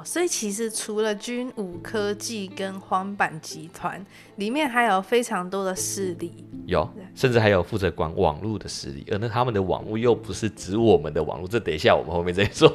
[0.04, 4.04] 所以其实除了军武科技跟荒坂集团，
[4.36, 12.68] 里面还有非常多的势力，有，甚至还有负责管网络的势力，而那他们的网络又不是指我们的网络，这等一下我们后面再说。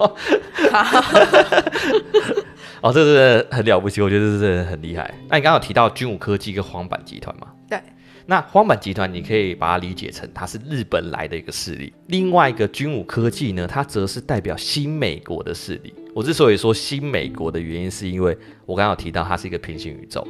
[2.82, 5.14] 哦，这是很了不起，我觉得这是很厉害。
[5.30, 7.48] 那你刚刚有提到军武科技跟荒坂集团吗？
[7.70, 7.80] 对。
[8.26, 11.92] 那荒坂集团，你可以把它理解成它是日本来的一个势力。
[12.08, 15.94] 另外一个军武科技呢，它则是代表新美国的势力。
[16.20, 20.28] 我之所以说新美国的原因，是因为我刚刚提到它是一个平行宇宙，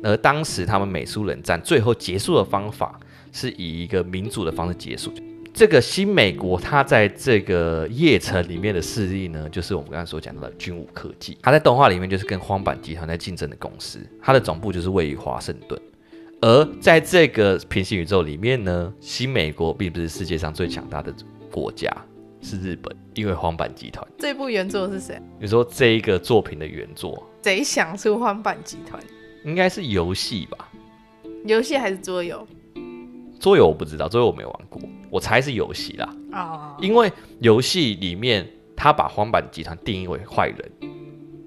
[0.00, 2.96] 而当时他们美苏冷战最后结束的方法
[3.32, 5.12] 是以一个民主的方式结束。
[5.52, 11.36] 这个新美国，它在这个夜城里面的势力呢，就是我们刚刚所讲到的军武科技。
[11.42, 15.76] 它在动画里面就是跟荒坂集团在竞争的公司，它的总部就是位于华盛顿。
[16.40, 21.12] 而在这个平行宇宙里面呢，新美国并不是世界上最强大的
[21.50, 21.92] 国家，
[22.42, 24.06] 是日本，因为荒坂集团。
[24.18, 25.20] 这部原作是谁？
[25.40, 27.26] 你说这一个作品的原作？
[27.42, 29.02] 谁想出荒坂集团？
[29.44, 30.68] 应该是游戏吧？
[31.44, 32.46] 游戏还是桌游？
[33.40, 36.14] 桌游我不知道，桌游我没玩过，我猜是游戏啦。
[36.32, 36.76] 哦。
[36.80, 40.72] 因为游戏里面他把荒坂集团定义为坏人。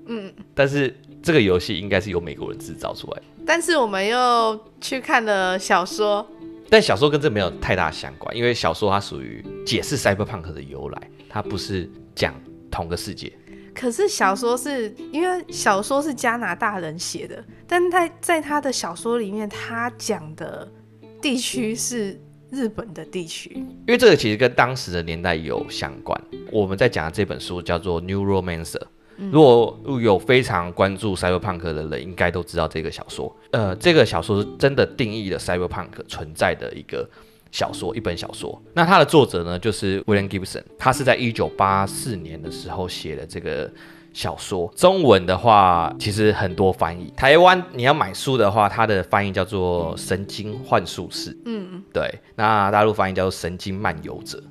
[0.08, 0.34] 嗯。
[0.54, 3.24] 但是这个游戏应该是由美国人制造出来的。
[3.46, 6.28] 但是我们又去看了小说，
[6.70, 12.34] 但小说跟这没有太大相关，因为小说它属于解释 cyberpunk 的由来，它不是讲
[12.72, 13.32] 同个世界。
[13.74, 20.66] 可是小说是因为小说是加拿大人写的，但他在他的小说里面，他讲的
[21.22, 22.18] 地区是
[22.50, 23.52] 日本的地区。
[23.54, 26.20] 因为这个其实跟当时的年代有相关。
[26.52, 28.80] 我们在讲的这本书叫做《New Romancer》。
[29.32, 33.34] 如果有非常关注 Cyberpunk 的人，应该都知道这个小说。
[33.56, 37.10] 呃，这个小说是真的定义了 Cyberpunk 存在的一个
[37.52, 38.62] 小说，一本小说。
[38.74, 43.72] 那它的作者呢，就是 William Gibson，他是在一九八四年的时候写的这个
[44.12, 44.70] 小说。
[44.76, 47.14] 中文的话，其实很多翻译。
[47.16, 51.32] 台湾你要买书的话，它的翻译叫做《神经幻术士》。
[51.46, 52.14] 嗯，对。
[52.36, 54.44] 那大陆翻译叫做《神经漫游者》。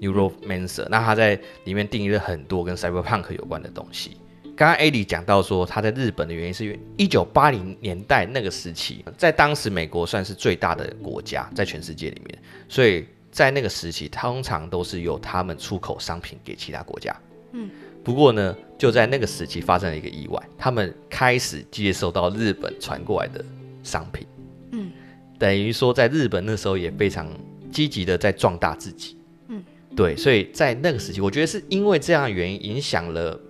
[0.00, 4.16] Neuromancer，那他在里面定义了很多跟 Cyberpunk 有关的东西。
[4.60, 17.16] 刚刚 Eddie 讲到说他在日本的原因是因为一九八零年代那个时期，在当时美国算是最大的国家，在全世界里面，所以在那个时期通常都是由他们出口商品给其他国家。
[17.52, 17.70] 嗯，
[18.04, 23.42] 不过呢，就在那个时期发生了一个意外，他们开始接受到日本传过来的
[23.82, 24.26] 商品。
[24.72, 24.92] 嗯，
[25.38, 27.26] 等于说在日本那时候也非常
[27.72, 29.16] 积极的在壮大自己。
[29.48, 29.64] 嗯
[29.96, 33.40] 对，所以在那个时期，我觉得是因为这样的原因影响了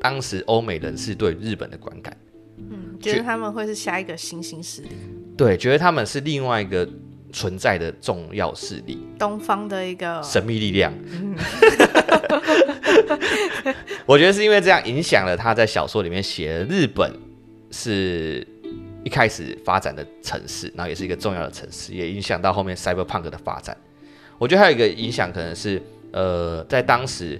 [0.00, 2.16] 当时欧美人士对日本的观感。
[2.58, 4.88] 嗯，觉得他们会是下一个新兴势力。
[5.36, 6.88] 对，觉得他们是另外一个
[7.32, 10.90] 存在的重要势力，东方的一个神秘力量。
[11.12, 11.36] 嗯、
[14.06, 17.12] 我觉得是因为这样影响了他在小说里面写的日本
[17.70, 18.46] 是
[19.04, 23.76] 一开始发展的城市，然后也是一个重要的城市，也影响到后面 Cyberpunk 的发展。
[24.38, 25.82] 我觉得还有一个影响，可能是，
[26.12, 27.38] 呃，在当时，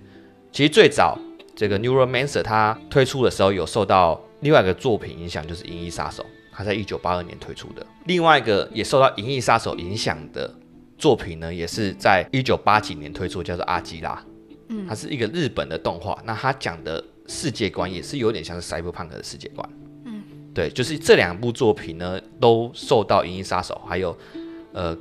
[0.53, 1.19] 其实最早
[1.57, 7.85] 这个 Neuromancer 它推出的时候，有受到另外一个作品影响，就是《银翼杀手》，它在一九八二年推出的。
[8.05, 10.55] 另外一个也受到《银翼杀手》影响的
[10.99, 14.15] 作品呢，也是在一九八几年推出，叫做《阿基拉》。
[14.69, 19.69] 嗯，它是一个日本的动画，那它讲的世界观也是有点像是 Cyberpunk 的世界观。
[20.05, 24.17] 嗯，对，就是这两部作品呢，都受到《银翼杀手》还有，
[24.73, 24.97] 呃。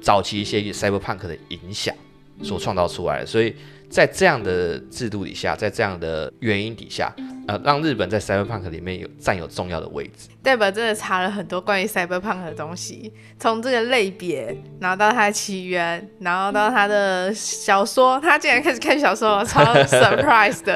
[0.00, 1.92] 早期一些 cyberpunk 的影响
[2.40, 3.52] 所创造出来的，所以
[3.88, 7.12] 在这样的制度底下，在这样的原因底下，
[7.46, 10.28] 呃，让日本在 cyberpunk 里面有占有重要的位置。
[10.42, 20.74] 代表真的查了很多关于 cyberpunk 的东西，从这个类别，然后到它的起源，然后到它的小说，他竟然开始看小说，超 surprise 的。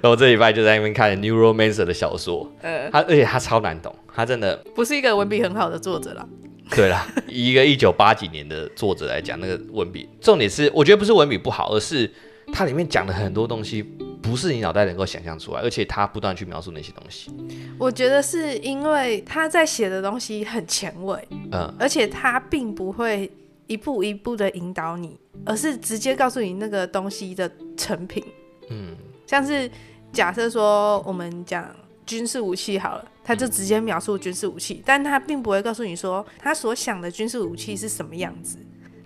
[0.00, 6.28] 然后这礼拜就在那边看 Neuromancer 的小说，呃，他而且他超难懂，他真的不是一个文笔很好的作者了。
[6.70, 12.10] 对啦， 以一个一九八几年的作者来讲，那个文笔，重点是我觉得不是文笔不好，而是
[12.52, 13.82] 它里面讲的很多东西
[14.22, 17.30] 不是你脑袋能够想象出来，而且他不断去描述那些东西。
[17.78, 23.30] 我觉得是因为他在写的东西很前卫，嗯，而且他并不会
[23.66, 28.24] 一步一步的引导你，而是直接告诉你那个东西的成品，
[28.70, 29.70] 嗯，像是
[30.12, 31.68] 假设说我们讲。
[32.06, 38.56] 军事武器好了，他就直接描述军事武器，但他并不会告诉你说他所想的军事武器是什么样子，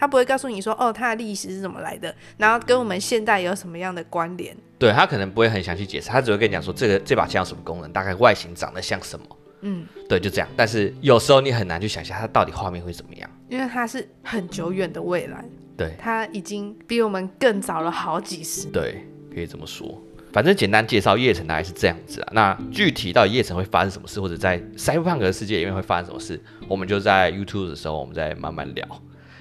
[0.00, 4.56] 他不会告诉你说哦，它的历史是怎么来的，然后跟我们现代有什么样的关联。
[4.78, 9.26] 对，他可能不会很详细解释，他只会跟你讲说这个这把枪有什么功能，大概外形长得像什么。
[9.60, 10.48] 嗯，对，就这样。
[10.56, 15.44] 但是有时候你很难去想象它到底画面会怎么样，因为它是很久远的未来。
[15.76, 18.68] 对，它已经比我们更早了好几十。
[18.68, 20.02] 对，可以这么说。
[20.32, 22.28] 反正简单介绍夜城大概是这样子啊。
[22.32, 28.86] 那具体到底夜城会发生什么事，或者在 Cyberpunk 的世界里面会发生什么事，我们就在 YouTube 的时候我们再慢慢聊，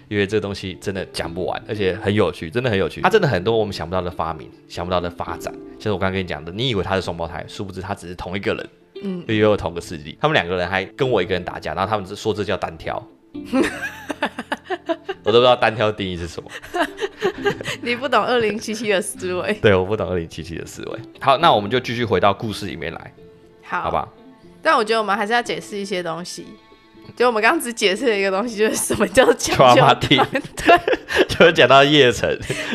[0.09, 2.99] 因为这个东西真的讲不完，而且很有趣，真的很有趣。
[3.01, 5.53] 它真的很多我们想不到的发明，想不到的发展。
[5.79, 8.69] 像我刚刚跟你讲的，你以为他是双胞胎，殊不知他只是同一个人，
[9.03, 10.17] 嗯，又有同个世纪。
[10.19, 13.01] 他们两个人还跟我一个人打架，然后他们是说这叫单挑。
[15.23, 16.49] 我都不知道单挑定义是什么。
[17.83, 19.53] 你不懂二零七七的思维。
[19.61, 20.99] 对，我不懂二零七七的思维。
[21.19, 23.13] 好，那我们就继续回到故事里面来。
[23.63, 24.09] 好，好吧。
[24.61, 26.47] 但我觉得我们还是要解释一些东西。
[27.15, 29.99] 就我们刚刚只解释了一个东西，就是什么叫抢救团。
[30.55, 32.29] 对，就是讲到夜城。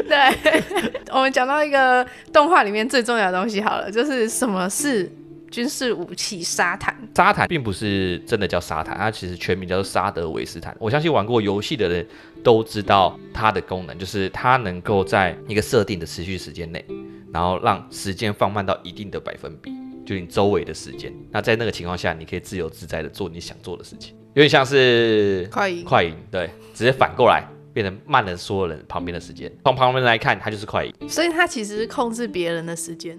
[0.08, 0.52] 对，
[1.12, 5.10] 我们讲到一个动画里面最重要的东西好了，就是什么是。
[5.50, 10.74] 军事武器沙坦，沙坦并不是真的叫沙坦，它其实全名叫做沙德维斯坦。
[10.80, 12.04] 我相信玩过游戏的人
[12.42, 16.84] 都知道它的功能，就是它能够在一个设定的持续时间内，
[17.32, 19.70] 然后让时间放慢到一定的百分比，
[20.04, 21.12] 就你周围的时间。
[21.30, 29.50] 那在那个情况下，你可以自由自在的做你想做的事情，有点像是快银，快银，对，直接反过来变成慢了所有人旁边的时间。
[29.64, 33.18] 从旁边来看，它就是快银，所以它其实是控制别人的时间。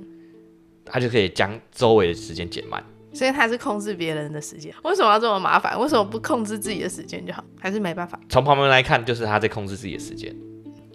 [0.87, 4.71] 他就可以将周围的时间减慢，所以他是控制别人的时间。
[4.83, 5.79] 为什么要这么麻烦？
[5.81, 7.43] 为什么不控制自己的时间就好？
[7.59, 8.19] 还是没办法？
[8.29, 10.31] 从旁边来看，就是他在控制自己的时间。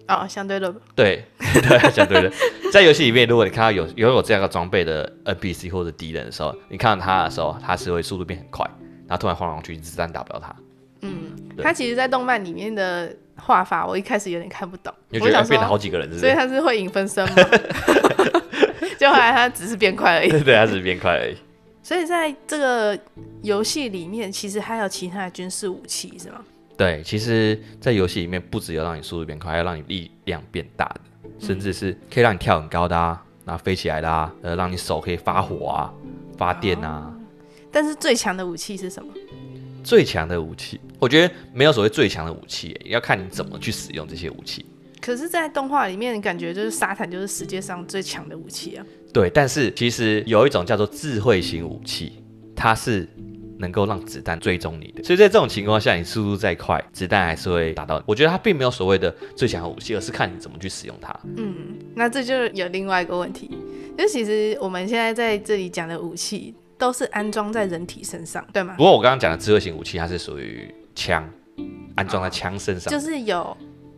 [0.07, 0.73] 哦，相对论。
[0.95, 2.33] 对 对，相对论。
[2.73, 8.65] 在游戏里面，如果你看到有拥有这样的装备的 NPC 或者敌人的时候，你看到他的时候，他是会速度变很快，
[9.11, 10.55] 然后突然晃上去，子弹打不到他。
[11.01, 14.95] 嗯，他其实，在动漫里面的画法，我一开始有点看不懂。
[15.09, 16.21] 你觉得变了好几个人是不是？
[16.21, 17.35] 所以他是会影分身吗？
[18.97, 20.29] 就后来他只是变快而已。
[20.45, 21.37] 对，他只是变快而已。
[21.83, 22.97] 所以在这个
[23.43, 26.41] 游戏里面，其实还有其他的军事武器，是吗？
[26.77, 31.01] 对，其实，在游戏里面，不只有让你速度变快，还要让你力量变大的，
[31.41, 35.93] 甚至是可以让你跳很高的啊，然后飞起来的啊，呃，让你手可以发火啊，
[36.37, 37.11] 发电啊。
[37.13, 37.20] 哦，
[37.73, 39.13] 但是最强的武器是什么？
[39.83, 44.65] 最强的武器，我觉得没有所谓最强的武器，要看你怎么去使用这些武器。
[45.01, 48.85] 可是，在动画里面，感觉就是沙坦就是世界上最强的武器啊。
[49.15, 52.23] 对，但是其实有一种叫做智慧型武器，
[52.55, 53.09] 它是
[53.59, 55.03] 能够让子弹追踪你的。
[55.03, 58.05] 所以在这种情况下，你速度再快，子弹还是会打到你。
[58.07, 61.19] 我觉得它并没有所谓的最强的武器，而是看你怎么去使用它。
[61.39, 63.51] 嗯，那这就有另外一个问题，
[63.97, 66.55] 就其实我们现在在这里讲的武器。
[66.81, 68.75] 都是安装在人体身上，对吗？
[68.77, 71.29] 不过我刚刚讲的智慧型武器，它是属于枪，
[71.95, 73.55] 安装在枪身上，就是有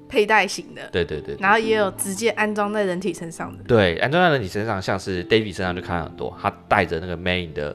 [0.08, 3.62] 佩戴型的，对对对，然后也有直接安装在人体身上的。
[3.62, 7.74] 对，安装在人体身上，像是 David 身上就看到很多，他带着那个 Main 的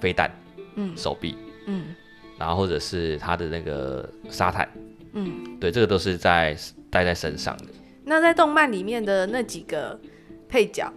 [0.00, 0.28] 飞弹，
[0.74, 1.94] 嗯，手臂，嗯，
[2.36, 4.68] 然后或者是他的那个沙坦，
[5.12, 6.56] 嗯，对，这个都是在
[6.90, 7.66] 带在身上的。
[8.04, 9.98] 那在动漫里面的那几个
[10.48, 10.92] 配角。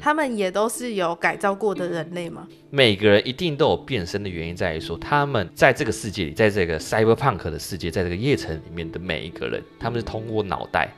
[0.00, 2.46] 他们也都是有改造过的人类吗？
[2.70, 10.90] 每个人一定都有变身的原因，在于说他们在这个世界里，在这个 cyberpunk 的世界，在这个夜城里面的每一个人，他们是通过脑袋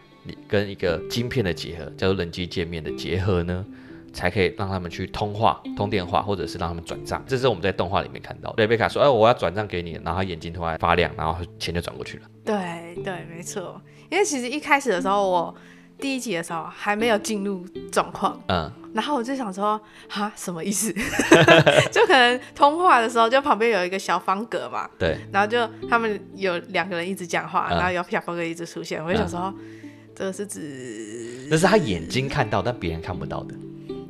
[0.48, 3.64] 跟一个晶片的结合，叫做人机界面的结合呢，
[4.12, 7.22] 才可以让他们去通话、通电话，或者是让他们转账。
[7.26, 12.24] 这是我们在动画里面看到，瑞贝卡说：“哎，我要转账给你。”然后他眼睛突然发亮，然后钱就转过去了。
[12.44, 13.80] 对对，没错。
[14.10, 15.54] 因为其实一开始的时候，我
[15.98, 18.70] 第一集的时候还没有进入状况，嗯。
[18.92, 20.92] 然后我就想说，哈，什么意思？
[21.92, 24.88] 就可能通话的时候，就旁边有一个小方格嘛。
[24.98, 25.16] 对。
[25.32, 29.02] 然后就他们有两个人一直讲话，嗯、然后有小方格一直出现。
[29.04, 31.46] 我就想说，嗯、这个是指……
[31.50, 33.54] 那是他眼睛看到，但别人看不到的。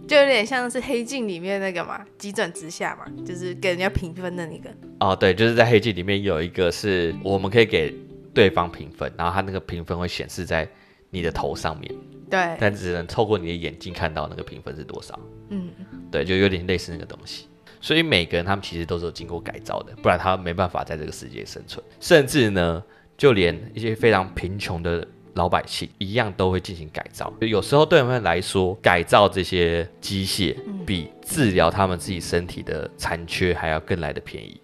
[0.08, 4.68] 就有点像是黑镜里面那个嘛，急转直下嘛，就是给人家评分的那个。
[4.98, 7.94] 哦，对，就是在黑镜里面有一个是我们可以给
[8.34, 10.68] 对方评分，然后他那个评分会显示在
[11.10, 11.94] 你的头上面。
[12.30, 15.18] 对，但只能透过你的眼睛看到那个评分是多少。
[15.48, 15.68] 嗯，
[16.10, 17.46] 对，就有点类似那个东西。
[17.80, 21.84] 所以每个人他们其实都是有经过改造的，不然他没办法在这个世界生存。
[21.98, 22.82] 甚至呢，
[23.16, 27.32] 就连一些非常贫穷的老百姓一样都会进行改造。
[27.40, 30.54] 有时候对他们来说，改造这些机械
[30.86, 34.60] 比治疗他们自己身体的残缺还要更来的便宜。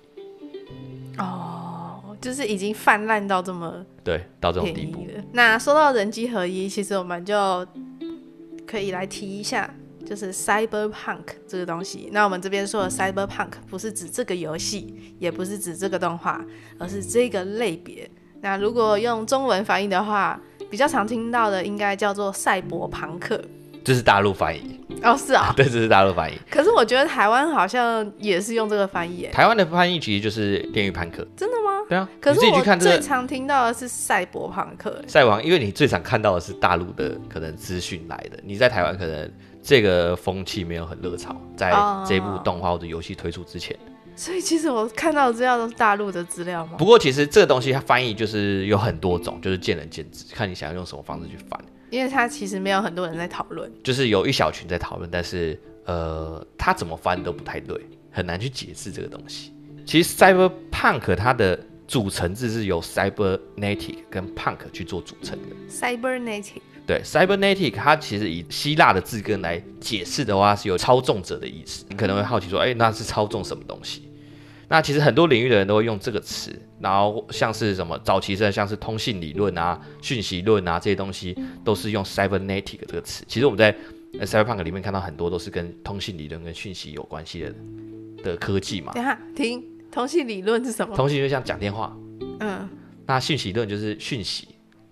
[1.18, 1.55] 哦。
[2.26, 5.22] 就是已经泛滥到这么对，到这种地步了。
[5.32, 7.64] 那说到人机合一，其实我们就
[8.66, 9.72] 可以来提一下，
[10.04, 12.08] 就是 cyberpunk 这个东西。
[12.10, 16.44] 那我们这边说的 cyberpunk 不是指这个游戏，也不是指这个动画，
[16.80, 18.10] 而是这个类别。
[18.40, 23.40] 那如果用中文翻译的话，比较常听到的应该叫做赛博朋克。
[23.86, 26.34] 这是大陆翻译哦，是啊， 对，这是大陆翻译。
[26.50, 29.28] 可是我觉得台湾好像也是用这个翻译。
[29.30, 31.24] 台湾的翻译其实就是电驭叛客。
[31.36, 31.86] 真的吗？
[31.88, 32.08] 对啊。
[32.20, 35.00] 可是我最常听到的是赛博朋克。
[35.06, 39.30] 赛王，因为你最常看到的是大陆的可能资讯来的，你在台湾可能
[39.62, 41.72] 这个风气没有很热潮，在
[42.04, 43.78] 这部动画或者游戏推出之前。
[44.16, 46.72] 所以其实我看到的资料都是大陆的资料吗？
[46.76, 51.60] 不过其实这个东西它翻译就是有很多种，就是见仁见智，看你想要用什么方式去翻。
[51.90, 59.52] 因为它其实没有很多人在讨论，就是有一小群在讨论，但是呃，它怎么翻都不太对，很难去解释这个东西。
[59.84, 65.54] 其实 cyberpunk 它的组成字是由 cybernetic 跟 punk 去做组成的。
[65.70, 71.84] cybernetic 对 cybernetic 它其实以希腊的字根来解释的话，是有操纵者的意思。
[71.88, 74.08] 你可能会好奇说，哎，那是操纵什么东西？
[74.68, 83.24] 那其实很多领域的人都会用这个词，然后像是什么早期的像是通信理论啊、讯息论啊这些东西，都是用 cybernetic 这个词。
[83.28, 83.72] 其实我们在
[84.26, 87.54] cyberpunk 里面看到很多都是跟通信理论跟讯息有关系的
[88.24, 88.92] 的科技嘛。
[88.92, 89.62] 等下，停，
[89.92, 90.96] 通信理论是什么？
[90.96, 91.96] 通信就像讲电话，
[92.40, 92.68] 嗯，
[93.06, 94.48] 那讯息论就是讯息。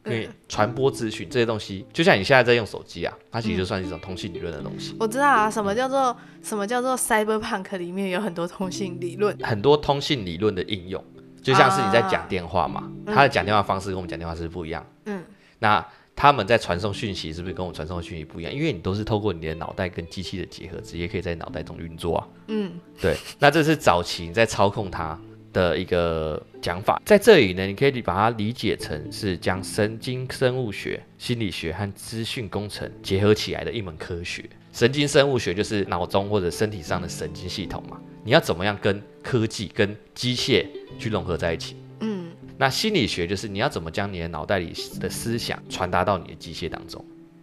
[0.07, 4.95] 因为传播资讯这些东西，就像你现在在用手机啊，它其实就算是一种通信理论的东西。
[5.01, 11.03] 我知道啊，什么叫做什么叫做 cyberpunk 里面有很多通信理论，很多通信理论的应用，
[11.43, 14.85] 就像是你在讲电话嘛，他的讲电话方式跟我们讲电话是不一样？
[15.07, 15.25] 嗯，
[15.59, 15.85] 那
[16.17, 18.53] 他们在传送讯息是不是跟我们传送的讯息不一样？
[18.53, 22.29] 因为你都是透过你的脑袋跟机器的结合，直接可以在脑袋中运作啊。
[22.49, 25.19] 嗯，对，那这是早期你在操控它
[25.55, 27.01] 的一个讲法。
[27.07, 34.45] 在这里呢，你可以把它理解成是将神经生物学、心理学和资讯工程结合起来的一门科学。
[34.71, 40.67] 神经生物学就是脑中或者身体上的神经系统嘛，你要怎么样跟科技、跟机械
[40.99, 41.77] 去融合在一起？
[42.01, 47.03] 嗯，那心理学就是你要怎么将你的脑袋里的思想传达到你的机械当中？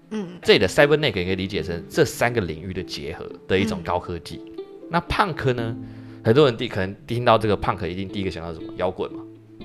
[0.09, 4.41] 嗯，这里的 Cybernetic 可以理解成这三个领域的结合的一种高科技。
[4.57, 5.73] 嗯、那胖科呢？
[6.23, 8.73] 很多人第可能听到这个胖科，一定第一个想到什么？
[8.77, 9.23] 摇滚嘛。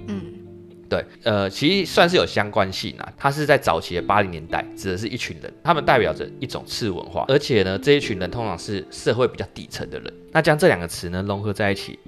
[0.09, 0.23] 嗯，
[0.89, 3.13] 对，呃，其实算是有相关性啊。
[3.17, 10.13] 它是在早期的八零年代，指的是一群人，他们代表着一种次文化，而且呢，这一群人通常是社会比较底层的人。
[10.33, 11.99] 那将这两个词呢融合在一起，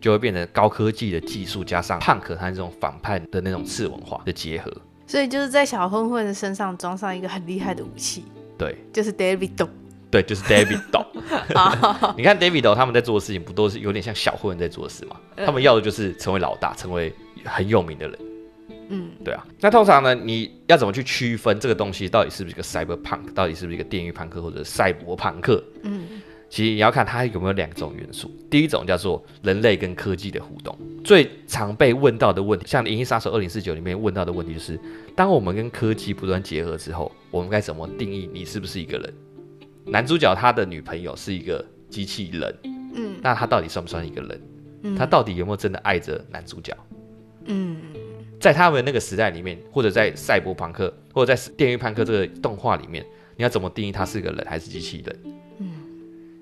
[0.00, 4.70] 就会变成高科技的技术加上胖科它这种反叛的那种次文化的结合。
[5.06, 8.24] 所以就是在小混混的身上装上一个很厉害的武器，
[8.58, 9.68] 对，就是 Davido，
[10.14, 11.04] 对，就是 Davido。
[12.16, 15.16] 你看 Davido 他们在做的事情，不都是有点像小混混在做的事吗？
[15.44, 17.12] 他们要的就是成为老大，成为
[17.44, 18.18] 很有名的人。
[18.90, 19.44] 嗯，对啊。
[19.58, 25.60] 那通常呢，你要怎么去区分这个东西到底是不是一个 Cyberpunk，到底是不是一个电狱朋克或者赛博朋克？
[25.82, 26.06] 嗯。
[26.48, 30.78] 其实你要看它有没有两种元素，第一种叫做人类跟科技的互动。
[31.02, 34.78] 最常被问到的问题，像《银翼杀手二零四九》里面问到的问题就是：
[35.16, 39.12] 当我们跟科技不断结合之后，我们该怎么定义你是不是一个人？
[39.86, 42.54] 男主角他的女朋友是一个机器人，
[42.94, 44.40] 嗯，那他到底算不算一个人？
[44.82, 46.76] 嗯，他到底有没有真的爱着男主角？
[47.46, 47.76] 嗯，
[48.40, 53.04] 在他们那个时代里面，或者在赛博朋克，或者在电狱朋克这个动画里面，
[53.36, 55.20] 你要怎么定义他是个人还是机器人？
[55.58, 55.70] 嗯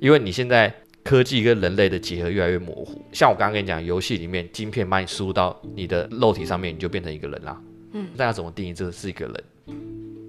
[0.01, 0.75] 因为你现在
[1.05, 7.61] 科技跟人类的结合越来越模糊，像我刚刚跟你讲，游戏里面晶片把你输入到你的肉体上面，你就变成一个人啦。
[7.93, 9.45] 嗯，那要怎么定义这是一个人？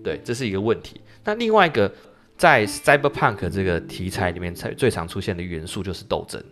[0.04, 1.02] 对，这是一个问题。
[1.24, 1.92] 那另外一个，
[2.44, 6.44] 在 Cyberpunk 这个题材里面，最最常出现的元素就是斗争。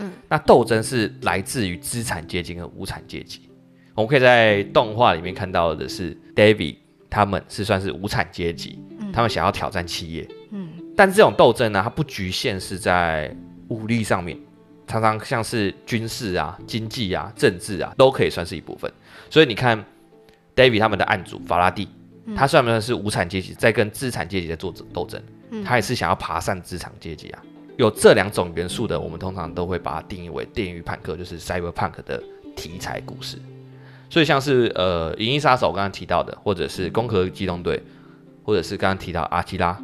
[0.00, 3.50] 嗯，那斗争是来自于资产阶级和无产阶级。
[3.94, 6.76] 我们可以在动画里面看到的是，David
[7.10, 8.78] 他们是算是无产阶级，
[9.12, 10.26] 他们想要挑战企业。
[10.50, 13.36] 嗯但这种斗争呢，它不局限是在
[13.68, 14.38] 武力上面，
[14.86, 18.90] 常常像是军事啊、经济啊、政治啊，都可以算是一部分。
[19.28, 19.84] 所以你看
[20.56, 21.86] ，David 他们的案主法拉第，
[22.36, 25.20] 他算不算是无产阶级在跟资产阶级在做斗争？
[25.64, 27.42] 他也是想要爬上资产阶级啊。
[27.76, 32.22] 有这两种元素的，我们通常都会把它定义为电驭朋克，就是 Cyberpunk 的
[32.56, 33.38] 题材故事。
[34.08, 37.76] 所以像是呃《银翼杀手》刚刚提到的，或者是《攻壳机动队》，
[38.44, 39.76] 或者是刚刚提到阿基拉。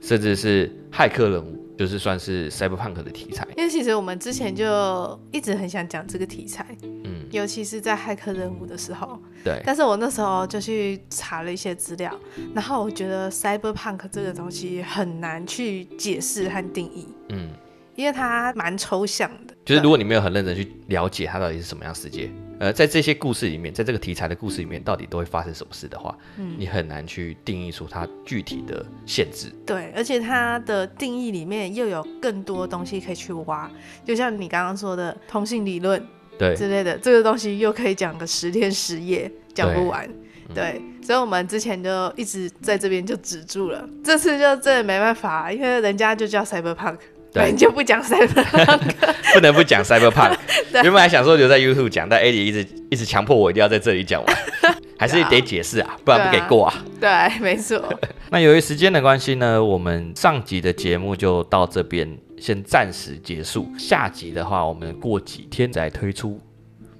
[0.00, 3.46] 甚至是骇客人物，就是算是 cyberpunk 的题材。
[3.56, 9.60] 因为其实我们之前就一直很想讲这个题材，嗯，尤其是在骇客任务的时候，对。
[9.66, 12.14] 但是我那时候就去查了一些资料，
[12.54, 17.50] 然后我觉得 cyberpunk 这个东西很难去解释和定义，嗯，
[17.96, 19.54] 因为它蛮抽象的。
[19.64, 22.30] 就是如果你没有很认真去了解它到底是什么样世界。
[22.58, 29.52] 呃，在这些故事里面，在这个题材的故事里面，到底都会发生什么事的话，嗯，你很难去定义出它具体的限制。
[29.66, 33.68] 对，而且它的定义里面又有更多东西可以去挖，
[34.04, 36.00] 就像你刚刚说的通信理论，
[36.48, 40.08] 对之类的，这个东西又可以讲个十天十夜讲不完。
[40.54, 46.96] 对，所以我们之前就一直在这边就止住了，这次就真的没办法，因为人家就叫 Cyberpunk。
[47.32, 48.80] 对，你就不讲 Cyberpunk，
[49.32, 50.36] 不能不讲 Cyberpunk。
[50.82, 54.36] 原本还想说留在 YouTube 讲，但 Eddie 一直一直强迫我一定要在这里讲完，
[54.98, 56.84] 还是得解释啊，不然不给过啊。
[57.00, 57.82] 对，啊对，没错。
[58.28, 63.68] 那由于时间的关系呢，我们上集的节目就到这边先暂时结束。
[63.78, 66.40] 下集的话，我们过几天再推出。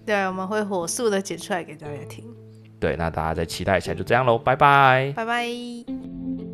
[0.07, 2.25] 对，我们会火速的剪出来给大家听。
[2.79, 6.52] 对，那大家再期待一下，就这样喽，拜拜，拜拜。